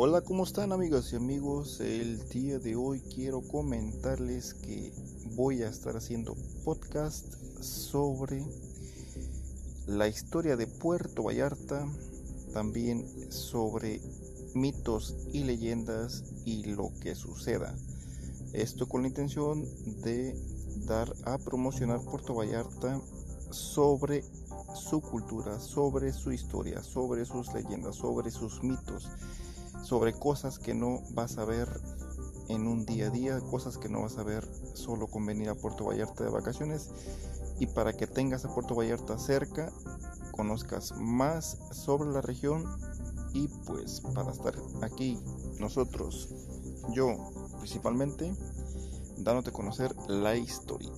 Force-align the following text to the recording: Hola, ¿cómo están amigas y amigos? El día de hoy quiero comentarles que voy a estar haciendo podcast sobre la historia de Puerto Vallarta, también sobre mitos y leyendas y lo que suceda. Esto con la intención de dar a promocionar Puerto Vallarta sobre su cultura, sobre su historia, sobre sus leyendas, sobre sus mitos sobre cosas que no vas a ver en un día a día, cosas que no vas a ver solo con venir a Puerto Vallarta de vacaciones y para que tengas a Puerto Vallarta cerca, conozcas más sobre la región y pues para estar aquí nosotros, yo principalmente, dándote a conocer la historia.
Hola, 0.00 0.20
¿cómo 0.20 0.44
están 0.44 0.70
amigas 0.70 1.12
y 1.12 1.16
amigos? 1.16 1.80
El 1.80 2.28
día 2.28 2.60
de 2.60 2.76
hoy 2.76 3.00
quiero 3.00 3.40
comentarles 3.40 4.54
que 4.54 4.92
voy 5.34 5.64
a 5.64 5.68
estar 5.68 5.96
haciendo 5.96 6.36
podcast 6.64 7.34
sobre 7.60 8.44
la 9.88 10.06
historia 10.06 10.56
de 10.56 10.68
Puerto 10.68 11.24
Vallarta, 11.24 11.84
también 12.52 13.04
sobre 13.32 14.00
mitos 14.54 15.16
y 15.32 15.42
leyendas 15.42 16.22
y 16.44 16.62
lo 16.66 16.92
que 17.00 17.16
suceda. 17.16 17.74
Esto 18.52 18.88
con 18.88 19.02
la 19.02 19.08
intención 19.08 19.64
de 20.04 20.40
dar 20.86 21.12
a 21.24 21.38
promocionar 21.38 22.00
Puerto 22.02 22.36
Vallarta 22.36 23.00
sobre 23.50 24.22
su 24.76 25.00
cultura, 25.00 25.58
sobre 25.58 26.12
su 26.12 26.30
historia, 26.30 26.84
sobre 26.84 27.24
sus 27.24 27.52
leyendas, 27.52 27.96
sobre 27.96 28.30
sus 28.30 28.62
mitos 28.62 29.08
sobre 29.82 30.12
cosas 30.12 30.58
que 30.58 30.74
no 30.74 31.02
vas 31.10 31.38
a 31.38 31.44
ver 31.44 31.68
en 32.48 32.66
un 32.66 32.86
día 32.86 33.08
a 33.08 33.10
día, 33.10 33.40
cosas 33.40 33.76
que 33.78 33.88
no 33.88 34.02
vas 34.02 34.18
a 34.18 34.22
ver 34.22 34.46
solo 34.74 35.06
con 35.06 35.26
venir 35.26 35.48
a 35.48 35.54
Puerto 35.54 35.84
Vallarta 35.84 36.24
de 36.24 36.30
vacaciones 36.30 36.90
y 37.58 37.66
para 37.66 37.92
que 37.92 38.06
tengas 38.06 38.44
a 38.44 38.54
Puerto 38.54 38.74
Vallarta 38.74 39.18
cerca, 39.18 39.72
conozcas 40.32 40.94
más 40.96 41.58
sobre 41.72 42.10
la 42.10 42.20
región 42.20 42.64
y 43.34 43.48
pues 43.66 44.00
para 44.14 44.32
estar 44.32 44.54
aquí 44.82 45.18
nosotros, 45.58 46.28
yo 46.92 47.16
principalmente, 47.58 48.34
dándote 49.18 49.50
a 49.50 49.52
conocer 49.52 49.94
la 50.08 50.36
historia. 50.36 50.92